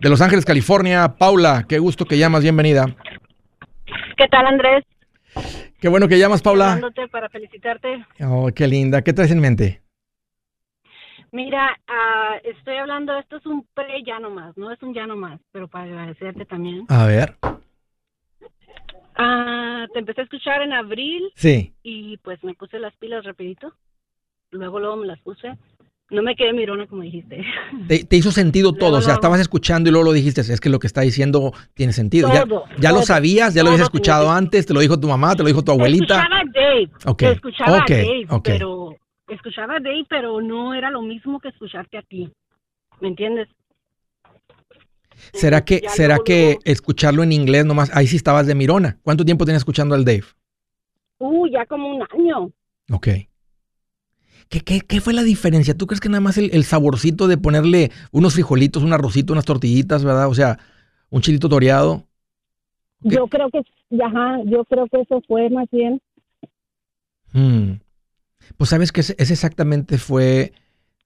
[0.00, 2.94] De Los Ángeles, California, Paula, qué gusto que llamas, bienvenida.
[4.16, 4.84] ¿Qué tal, Andrés?
[5.80, 6.66] Qué bueno que llamas, Paula.
[6.66, 8.04] Llamándote para felicitarte.
[8.24, 9.02] Oh, qué linda.
[9.02, 9.82] ¿Qué traes en mente?
[11.32, 15.06] Mira, ah, estoy hablando, esto es un pre ya no más, no es un ya
[15.06, 16.86] no más, pero para agradecerte también.
[16.88, 17.36] A ver.
[19.16, 21.74] Ah, te empecé a escuchar en abril Sí.
[21.82, 23.72] y pues me puse las pilas rapidito.
[24.50, 25.56] Luego, luego me las puse.
[26.08, 27.44] No me quedé mirona como dijiste.
[27.88, 28.90] Te, te hizo sentido todo.
[28.90, 30.40] Luego, o sea, estabas escuchando y luego lo dijiste.
[30.40, 32.32] Es que lo que está diciendo tiene sentido.
[32.32, 35.08] Ya, Todo, ya lo todo, sabías, ya lo habías escuchado antes, te lo dijo tu
[35.08, 36.22] mamá, te lo dijo tu abuelita.
[36.22, 36.90] Escuchaba a Dave.
[37.06, 38.44] Ok, Escuchaba ok, a Dave, ok.
[38.44, 38.96] pero
[39.28, 42.30] escuchaba a Dave, pero no era lo mismo que escucharte a ti.
[43.00, 43.48] ¿Me entiendes?
[45.32, 47.90] ¿Será que, será que escucharlo en inglés nomás?
[47.96, 48.98] Ahí sí estabas de mirona.
[49.02, 50.24] ¿Cuánto tiempo tenías escuchando al Dave?
[51.18, 52.50] Uh, ya como un año.
[52.92, 53.08] Ok.
[54.48, 55.76] ¿Qué, qué, qué fue la diferencia?
[55.76, 59.44] ¿Tú crees que nada más el, el saborcito de ponerle unos frijolitos, un arrocito, unas
[59.44, 60.28] tortillitas, ¿verdad?
[60.28, 60.58] O sea,
[61.10, 62.04] un chilito toreado.
[63.00, 63.60] Yo creo que,
[64.02, 66.00] ajá, yo creo que eso fue más bien.
[67.32, 67.80] Mm.
[68.56, 70.52] Pues sabes que ese, ese exactamente fue,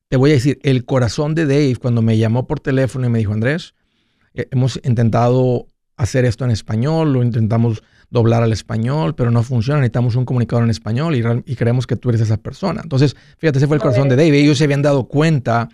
[0.08, 3.18] te voy a decir, el corazón de Dave cuando me llamó por teléfono y me
[3.18, 3.74] dijo, Andrés,
[4.34, 5.66] eh, hemos intentado
[5.96, 10.64] hacer esto en español, lo intentamos doblar al español, pero no funciona, necesitamos un comunicador
[10.64, 12.80] en español y, y creemos que tú eres esa persona.
[12.82, 14.38] Entonces, fíjate, ese fue el corazón de Dave.
[14.38, 15.68] Ellos se habían dado cuenta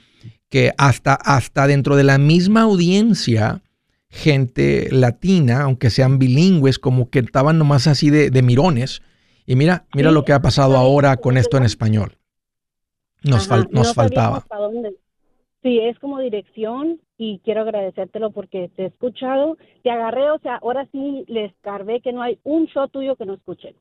[0.49, 3.63] que hasta, hasta dentro de la misma audiencia,
[4.09, 9.01] gente latina, aunque sean bilingües, como que estaban nomás así de, de mirones.
[9.47, 12.19] Y mira, mira Sí, lo que ha pasado ahora con esto en español.
[13.23, 14.47] Nos, Ajá, fal- nos no faltaba.
[15.63, 20.57] Sí, es como dirección y quiero agradecértelo porque te he escuchado, te agarré, o sea,
[20.57, 23.75] ahora sí le escarbé que no hay un show tuyo que no escuchen.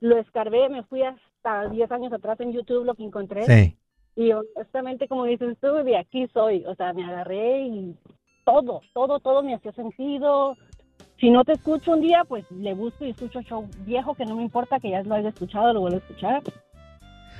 [0.00, 3.76] Lo escarbé, me fui hasta 10 años atrás en YouTube lo que encontré Sí.
[4.14, 7.94] y honestamente como dices tú, de aquí soy, o sea, me agarré y
[8.44, 10.56] todo, todo, todo me hacía sentido.
[11.18, 14.36] Si no te escucho un día, pues le busco y escucho show viejo que no
[14.36, 16.42] me importa que ya lo haya escuchado, lo vuelvo a escuchar.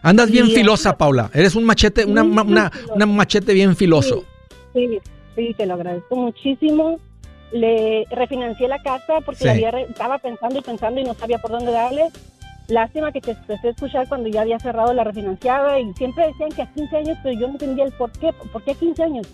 [0.02, 1.30] Andas bien filosa, Paula.
[1.34, 4.24] Eres un machete, una, una, una, machete bien filoso.
[4.72, 4.98] Sí, sí,
[5.54, 6.98] te lo agradezco muchísimo.
[7.52, 9.44] Le refinancié la casa porque Sí.
[9.46, 12.08] la había estaba pensando y pensando y no sabía por dónde darle.
[12.68, 16.50] Lástima que te empecé a escuchar cuando ya había cerrado la refinanciada y siempre decían
[16.50, 18.32] que a 15 años, pero yo no entendía el por qué.
[18.52, 19.28] ¿Por qué 15 años?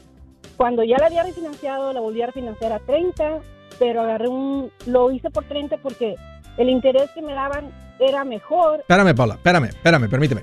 [0.59, 3.39] Cuando ya la había refinanciado, la volví a refinanciar a 30,
[3.79, 4.71] pero agarré un...
[4.87, 6.17] Lo hice por 30 porque
[6.59, 10.43] el interés que me daban era mejor Espérame, Paula, espérame, espérame, permíteme.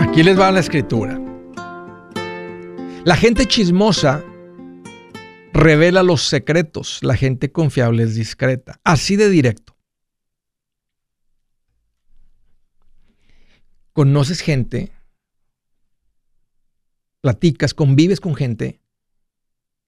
[0.00, 1.20] Aquí les va la escritura.
[3.04, 4.24] La gente chismosa
[5.52, 7.00] revela los secretos.
[7.02, 8.80] La gente confiable es discreta.
[8.82, 9.77] Así de directo.
[13.98, 14.92] Conoces gente,
[17.20, 18.80] platicas, convives con gente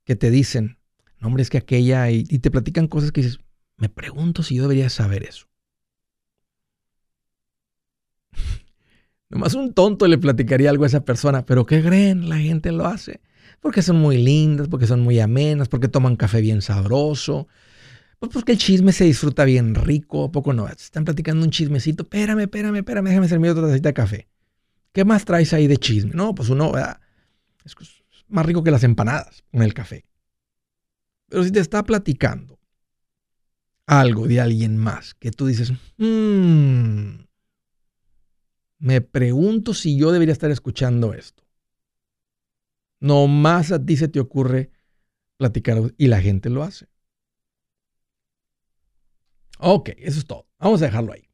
[0.04, 0.78] que te dicen,
[1.20, 3.38] no hombre, es que aquella, y, te platican cosas que dices,
[3.76, 5.46] me pregunto si yo debería saber eso.
[9.30, 12.28] Nomás un tonto le platicaría algo a esa persona, pero ¿qué creen?
[12.28, 13.20] La gente lo hace.
[13.60, 17.46] Porque son muy lindas, porque son muy amenas, porque toman café bien sabroso.
[18.20, 20.68] Pues porque el chisme se disfruta bien rico, ¿a poco no?
[20.68, 24.28] Están platicando un chismecito, espérame, espérame, espérame, déjame servir otra tacita de café.
[24.92, 26.12] ¿Qué más traes ahí de chisme?
[26.14, 27.00] No, pues uno, ah,
[27.64, 27.74] es
[28.28, 30.04] más rico que las empanadas con el café.
[31.30, 32.58] Pero si te está platicando
[33.86, 37.22] algo de alguien más que tú dices, mmm,
[38.80, 41.42] me pregunto si yo debería estar escuchando esto.
[43.00, 44.70] No más a ti se te ocurre
[45.38, 46.89] platicar y la gente lo hace.
[49.60, 50.46] Ok, eso es todo.
[50.58, 51.28] Vamos a dejarlo ahí.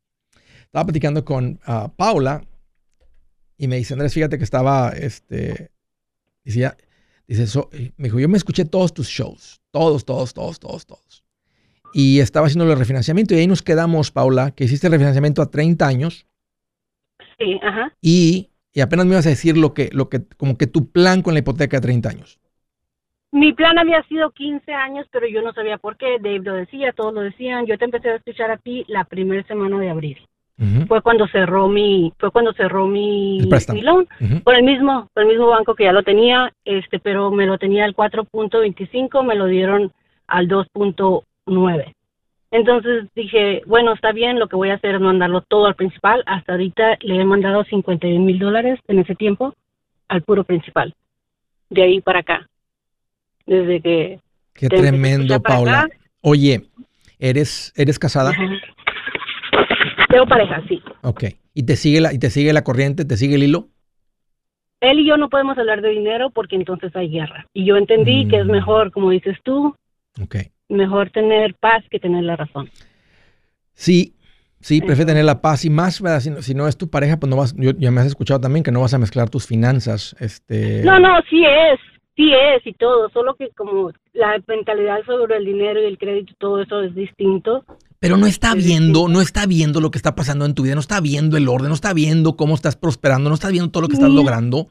[0.64, 2.44] Estaba platicando con uh, Paula
[3.56, 5.70] y me dice, Andrés, fíjate que estaba, este,
[6.44, 6.76] decía,
[7.26, 11.24] dice, so, me dijo, yo me escuché todos tus shows, todos, todos, todos, todos, todos.
[11.94, 15.50] Y estaba haciendo el refinanciamiento y ahí nos quedamos, Paula, que hiciste el refinanciamiento a
[15.50, 16.26] 30 años.
[17.38, 17.96] Sí, ajá.
[18.02, 21.22] Y, y apenas me ibas a decir lo que, lo que, como que tu plan
[21.22, 22.40] con la hipoteca de 30 años.
[23.36, 26.16] Mi plan había sido 15 años, pero yo no sabía por qué.
[26.18, 27.66] Dave lo decía, todos lo decían.
[27.66, 30.18] Yo te empecé a escuchar a ti la primera semana de abril.
[30.88, 34.08] Fue cuando cerró mi, fue cuando cerró mi, mi loan
[34.42, 37.58] por el mismo, por el mismo banco que ya lo tenía, este, pero me lo
[37.58, 39.92] tenía al 4.25, me lo dieron
[40.28, 41.92] al 2.9.
[42.52, 46.22] Entonces dije, bueno, está bien, lo que voy a hacer es mandarlo todo al principal.
[46.24, 49.54] Hasta ahorita le he mandado 51 mil dólares en ese tiempo
[50.08, 50.94] al puro principal.
[51.68, 52.48] De ahí para acá.
[53.46, 54.20] Desde que...
[54.54, 55.80] Qué te tremendo, Paula.
[55.82, 55.88] acá.
[56.22, 56.62] Oye,
[57.18, 58.32] ¿eres, ¿eres casada?
[60.08, 60.82] Tengo pareja, sí.
[61.02, 61.24] Ok.
[61.54, 63.68] ¿Y te sigue la, y te sigue la corriente, te sigue el hilo?
[64.80, 67.46] Él y yo no podemos hablar de dinero porque entonces hay guerra.
[67.52, 68.50] Y yo entendí que es Mm.
[68.50, 69.74] mejor, como dices tú,
[70.22, 70.36] Ok.
[70.68, 72.70] mejor tener paz que tener la razón.
[73.74, 74.14] Sí,
[74.60, 76.20] sí, prefiero tener la paz y más, ¿verdad?
[76.20, 78.40] Si no, si no es tu pareja, pues no vas, yo, ya me has escuchado
[78.40, 80.14] también que no vas a mezclar tus finanzas.
[80.20, 81.78] Este, No, no, sí es,
[82.16, 86.32] sí es y todo, solo que como la mentalidad sobre el dinero y el crédito,
[86.38, 87.64] todo eso es distinto.
[88.00, 89.08] Pero no está Es viendo, distinto.
[89.08, 91.68] no está viendo lo que está pasando en tu vida, no está viendo el orden,
[91.68, 94.16] no está viendo cómo estás prosperando, no está viendo todo lo que estás Mm.
[94.16, 94.66] logrando.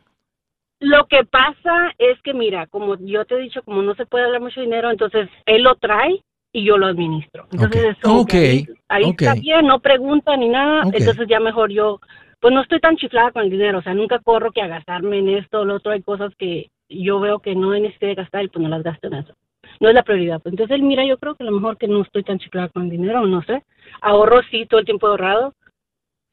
[0.80, 4.26] Lo que pasa es que, mira, como yo te he dicho, como no se puede
[4.26, 6.22] hablar mucho dinero, entonces él lo trae
[6.52, 7.48] y yo lo administro.
[7.52, 7.92] Entonces Ok.
[7.92, 8.80] es como que Ok.
[8.90, 12.00] ahí, está bien, no pregunta ni nada, entonces ya mejor yo,
[12.42, 15.20] pues no estoy tan chiflada con el dinero, o sea, nunca corro que a gastarme
[15.20, 18.44] en esto o lo otro, hay cosas que yo veo que no necesidad de gastar
[18.44, 19.34] y pues no las gasto en eso.
[19.80, 20.40] No es la prioridad.
[20.42, 22.84] Pues entonces, mira, yo creo que a lo mejor que no estoy tan chiflada con
[22.84, 23.64] el dinero, no sé.
[24.02, 25.54] Ahorro sí, todo el tiempo he ahorrado.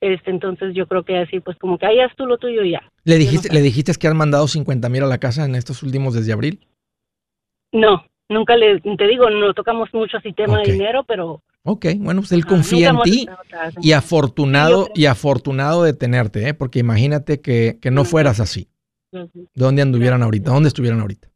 [0.00, 2.72] Este, entonces yo creo que así, pues como que ahí haz tú lo tuyo y
[2.72, 2.82] ya.
[3.04, 3.54] ¿Le no dijiste, sé.
[3.54, 6.66] ¿Le dijiste que han mandado 50 mil a la casa en estos últimos desde abril?
[7.72, 12.22] No, nunca le, te digo, no tocamos mucho así tema de dinero, pero Ok, bueno,
[12.22, 13.28] pues él confía en ti
[13.80, 16.54] y afortunado, Sí, y afortunado de tenerte, ¿eh?
[16.54, 18.68] porque imagínate que, que no fueras así.
[19.54, 20.50] ¿Dónde anduvieran ahorita?
[20.50, 21.28] ¿Dónde estuvieran ahorita?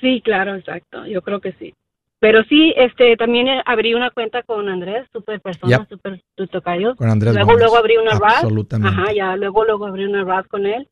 [0.00, 1.74] Sí, claro, exacto, yo creo que sí.
[2.20, 5.88] Pero sí, este, también eh, abrí una cuenta con Andrés, super persona, Yep.
[5.88, 6.94] super tu tocayo.
[6.96, 7.60] Con Andrés Luego, Gómez.
[7.62, 8.34] luego abrí una RAD.
[8.42, 9.00] Absolutamente.
[9.00, 10.86] Ajá, ya, luego, luego abrí una RAD con él.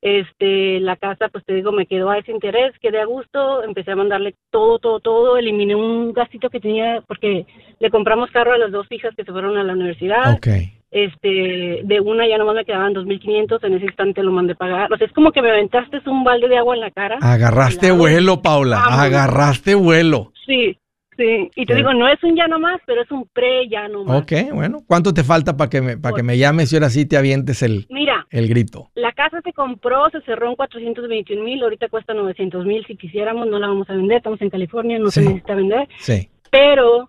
[0.00, 3.92] Este, la casa, pues te digo, me quedó a ese interés, quedé a gusto, empecé
[3.92, 7.46] a mandarle todo, todo, todo, eliminé un gastito que tenía, porque
[7.78, 10.32] le compramos carro a las dos hijas que se fueron a la universidad.
[10.34, 10.48] Ok.
[10.92, 14.92] Este, de una ya nomás me quedaban 2.500, en ese instante lo mandé pagar.
[14.92, 17.16] O sea, es como que me aventaste un balde de agua en la cara.
[17.22, 18.78] Agarraste vuelo, Paula.
[18.84, 20.32] Agarraste vuelo.
[20.46, 20.76] Sí,
[21.16, 21.48] sí.
[21.56, 21.76] Y te Sí.
[21.78, 24.20] digo, no es un ya nomás, pero es un pre ya nomás.
[24.22, 24.80] Ok, bueno.
[24.86, 27.62] ¿Cuánto te falta para que me, para que me llames y ahora sí te avientes
[27.62, 28.90] el, Mira, el grito?
[28.94, 32.84] la casa se compró, se cerró en 421 mil, ahorita cuesta 900 mil.
[32.86, 35.20] Si quisiéramos, no la vamos a vender, estamos en California, no Sí.
[35.20, 35.88] se necesita vender.
[36.00, 36.28] Sí.
[36.50, 37.08] Pero,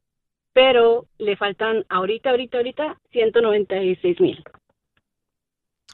[0.53, 4.43] pero le faltan ahorita, ahorita, ahorita 196 mil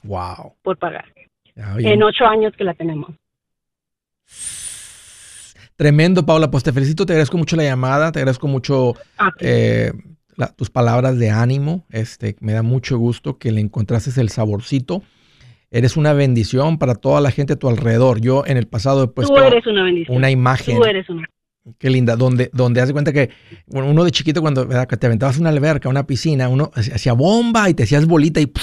[0.04, 0.54] Wow.
[0.62, 1.06] por pagar.
[1.56, 3.10] En ocho años que la tenemos.
[5.76, 6.50] Tremendo, Paula.
[6.50, 8.94] Pues te felicito, te agradezco mucho la llamada, te agradezco mucho
[9.40, 9.92] eh,
[10.36, 11.84] la- tus palabras de ánimo.
[11.90, 15.02] Este, me da mucho gusto que le encontraste el saborcito.
[15.70, 18.20] Eres una bendición para toda la gente a tu alrededor.
[18.20, 20.16] Yo en el pasado he puesto Tú eres una bendición.
[20.16, 20.76] una imagen.
[20.76, 21.26] Tú eres una.
[21.78, 23.30] Qué linda, donde, donde hace cuenta que
[23.68, 27.74] uno de chiquito cuando te aventabas a una alberca, una piscina, uno hacía bomba y
[27.74, 28.62] te hacías bolita y pff,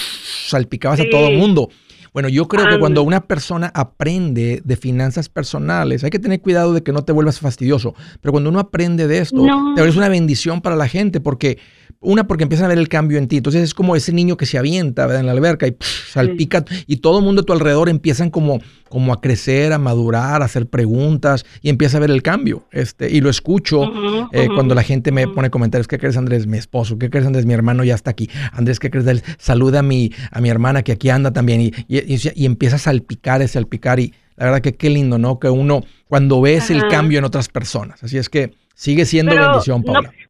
[0.49, 1.69] salpicabas a todo el mundo.
[2.13, 6.73] Bueno, yo creo que cuando una persona aprende de finanzas personales, hay que tener cuidado
[6.73, 9.75] de que no te vuelvas fastidioso, pero cuando uno aprende de esto, No.
[9.75, 11.59] te vuelves una bendición para la gente, porque
[11.99, 13.37] una, porque empiezan a ver el cambio en ti.
[13.37, 15.21] Entonces es como ese niño que se avienta ¿verdad?
[15.21, 18.59] en la alberca y pff, salpica y todo el mundo a tu alrededor empiezan como,
[18.89, 22.65] como a crecer, a madurar, a hacer preguntas y empieza a ver el cambio.
[22.71, 23.83] Este, y lo escucho
[24.31, 26.45] eh, cuando la gente me pone comentarios, ¿qué crees Andrés?
[26.47, 27.45] Mi esposo, ¿qué crees Andrés?
[27.45, 28.29] Mi hermano ya está aquí.
[28.51, 29.23] Andrés, ¿qué crees de él?
[29.39, 31.61] Saluda a mi, a mi hermana que aquí anda también.
[31.61, 33.99] Y, y, y- y empieza a salpicar, a salpicar.
[33.99, 35.39] Y la verdad que qué lindo, ¿no?
[35.39, 38.03] Que uno, cuando ves el cambio en otras personas.
[38.03, 40.09] Así es que sigue siendo Pero bendición, no- Paula.
[40.09, 40.26] O sea,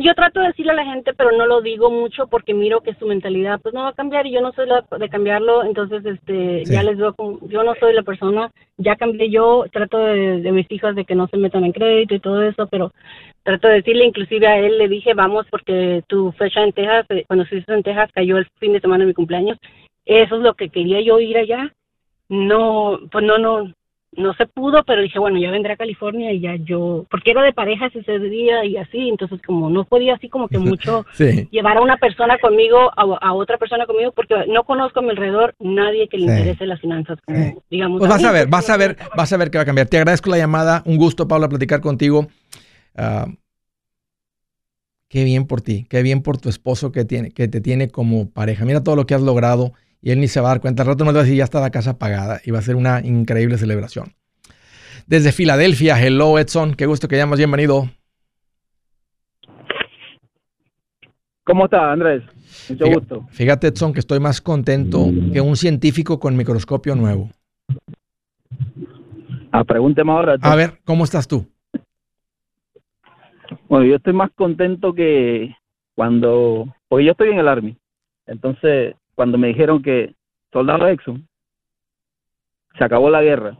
[0.00, 2.94] yo trato de decirle a la gente, pero no lo digo mucho porque miro que
[2.94, 6.04] su mentalidad pues no va a cambiar y yo no soy la de cambiarlo, entonces
[6.04, 6.72] este Sí.
[6.72, 10.52] ya les veo como, yo no soy la persona, ya cambié yo, trato de, de
[10.52, 12.92] mis hijas de que no se metan en crédito y todo eso, pero
[13.44, 17.24] trato de decirle, inclusive a él le dije, vamos porque tu fecha en Texas, eh,
[17.28, 19.58] cuando estuviste en Texas cayó el fin de semana de mi cumpleaños,
[20.06, 21.72] eso es lo que quería yo ir allá,
[22.28, 23.72] no, pues no, no,
[24.16, 27.42] no se pudo, pero dije, bueno, ya vendré a California y ya yo, porque era
[27.42, 31.46] de parejas ese día y así, entonces como no podía así como que mucho Sí.
[31.50, 35.10] llevar a una persona conmigo, a, a otra persona conmigo, porque no conozco a mi
[35.10, 36.30] alrededor nadie que le Sí.
[36.30, 37.58] interese las finanzas, como, Sí.
[37.70, 37.98] digamos.
[37.98, 39.88] Pues vas a ver, vas a ver, vas a ver qué va a cambiar.
[39.88, 40.82] Te agradezco la llamada.
[40.86, 42.26] Un gusto, Paula, platicar contigo.
[42.96, 43.26] Ah,
[45.08, 48.30] qué bien por ti, qué bien por tu esposo que, tiene, que te tiene como
[48.30, 48.64] pareja.
[48.64, 50.82] Mira todo lo que has logrado y él ni se va a dar cuenta.
[50.82, 52.76] Al rato nos va a decir, ya está la casa pagada y va a ser
[52.76, 54.14] una increíble celebración.
[55.06, 57.88] Desde Filadelfia, hello Edson, qué gusto que llamas, bienvenido.
[61.44, 62.22] ¿Cómo está, Andrés?
[62.68, 63.26] Mucho Fíjate- gusto.
[63.30, 67.30] Fíjate Edson que estoy más contento que un científico con microscopio nuevo.
[69.50, 70.36] Ah, pregúnteme ahora.
[70.42, 71.46] A ver, ¿cómo estás tú?
[73.68, 75.54] Bueno, yo estoy más contento que
[75.94, 77.76] cuando, porque yo estoy en el Army.
[78.26, 80.14] Entonces, cuando me dijeron que
[80.52, 81.28] soldado Exxon,
[82.78, 83.58] se acabó la guerra,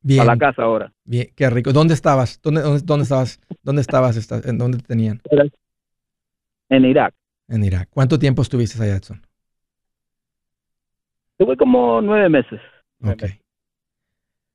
[0.00, 0.92] Bien, a la casa ahora.
[1.04, 1.72] bien, qué rico.
[1.72, 2.40] ¿Dónde estabas?
[2.42, 3.40] ¿Dónde, dónde, dónde estabas?
[3.62, 4.16] ¿Dónde estabas?
[4.16, 5.22] esta- ¿En dónde te tenían?
[6.68, 7.14] En Irak.
[7.46, 7.88] En Irak.
[7.90, 9.22] ¿Cuánto tiempo estuviste allá, Edson?
[11.38, 12.60] Tuve como nueve meses.
[13.04, 13.22] Ok.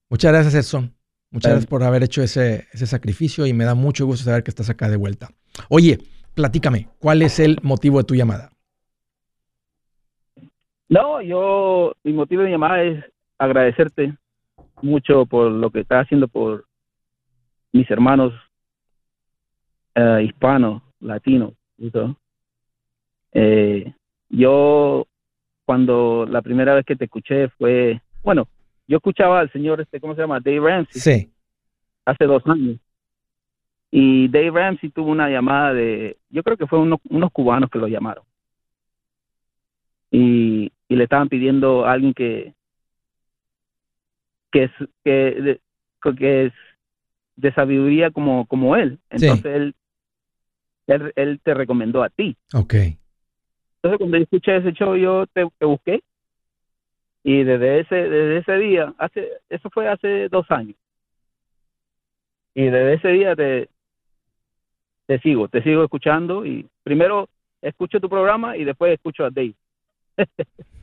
[0.09, 0.93] Muchas gracias, Edson.
[1.31, 4.51] Muchas gracias por haber hecho ese, ese sacrificio y me da mucho gusto saber que
[4.51, 5.29] estás acá de vuelta.
[5.69, 5.99] Oye,
[6.33, 8.51] platícame, ¿cuál es el motivo de tu llamada?
[10.89, 13.03] No, yo, mi motivo de llamada es
[13.37, 14.13] agradecerte
[14.81, 16.65] mucho por lo que estás haciendo por
[17.73, 18.33] mis hermanos
[19.95, 21.53] eh, hispanos, latinos.
[23.33, 23.93] Eh,
[24.29, 25.05] yo,
[25.65, 28.47] cuando la primera vez que te escuché fue, bueno,
[28.87, 30.39] yo escuchaba al señor, este, ¿cómo se llama?
[30.39, 31.31] Dave Ramsey, Sí.
[32.05, 32.77] hace dos años.
[33.91, 37.79] Y Dave Ramsey tuvo una llamada de, yo creo que fue unos, unos cubanos que
[37.79, 38.23] lo llamaron.
[40.09, 40.46] Y
[40.97, 42.53] le estaban pidiendo a alguien que,
[44.51, 44.71] que es,
[45.03, 45.59] que,
[46.17, 46.53] que es
[47.35, 48.99] de sabiduría como, como él.
[49.15, 49.25] Sí.
[49.25, 49.75] Entonces él,
[50.87, 52.35] él, él te recomendó a ti.
[52.53, 52.73] Ok.
[53.75, 56.01] Entonces cuando yo escuché ese show yo te, te busqué
[57.23, 60.75] y desde ese desde ese día hace eso fue hace dos años
[62.53, 63.69] y desde ese día te
[65.05, 67.29] te sigo te sigo escuchando y primero
[67.61, 69.55] escucho tu programa y después escucho a Dave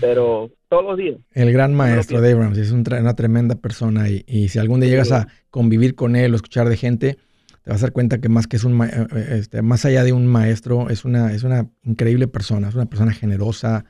[0.00, 4.24] pero todos los días El gran maestro Dave Ramsey es un una tremenda persona y,
[4.26, 7.18] y si algún día llegas a convivir con él o escuchar de gente,
[7.62, 10.04] te vas a dar cuenta que más que es un eh, eh, este, más allá
[10.04, 13.84] de un maestro, es una, es una increíble persona, es una persona generosa,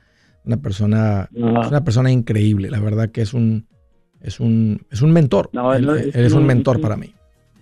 [0.45, 2.69] una persona, es una persona increíble.
[2.69, 3.67] La verdad que es un,
[4.21, 5.49] es un, es un mentor.
[5.53, 7.13] No, él no- él es un mentor para mí.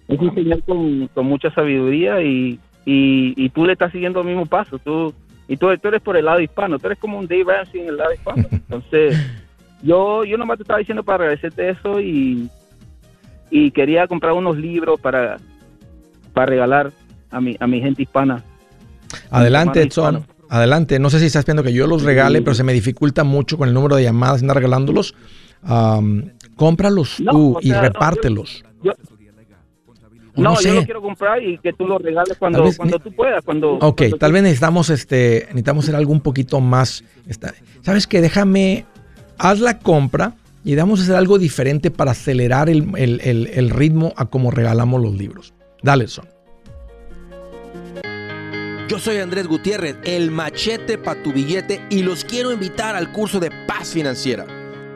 [0.08, 4.28] es un señor con, con mucha sabiduría y, y, y tú le estás siguiendo el
[4.28, 4.80] mismo paso.
[4.80, 5.14] Tú,
[5.48, 7.88] y tú, tú eres por el lado hispano, tú eres como un Dave Ramsey en
[7.89, 8.45] el lado hispano.
[8.52, 9.18] Entonces,
[9.82, 12.50] yo, yo nomás te estaba diciendo para agradecerte eso y,
[13.50, 15.38] y quería comprar unos libros para,
[16.34, 16.91] para regalar
[17.32, 18.43] a mi, a mi gente hispana.
[19.32, 20.26] Adelante, Edson.
[20.50, 21.00] Adelante.
[21.00, 22.43] No sé si estás viendo que yo los regale, Sí.
[22.43, 25.14] pero se me dificulta mucho con el número de llamadas, andar regalándolos.
[25.64, 28.64] Am, cómpralos No, tú o y no, repártelos.
[28.84, 28.93] Yo,
[30.38, 30.74] No, no yo sé.
[30.76, 33.44] lo quiero comprar y que tú lo regales cuando, vez cuando tú puedas.
[33.44, 37.04] Cuando, Ok, cuando tal tú- vez necesitamos este, necesitamos hacer algo un poquito más.
[37.28, 38.22] esta- ¿Sabes qué?
[38.22, 38.86] Déjame,
[39.38, 40.34] haz la compra
[40.64, 44.52] y vamos a hacer algo diferente para acelerar el, el- el- el ritmo a cómo
[44.52, 45.54] regalamos los libros.
[45.84, 46.26] Dale, Son.
[48.88, 53.40] Yo soy Andrés Gutiérrez, el machete para tu billete y los quiero invitar al curso
[53.42, 54.46] de paz financiera.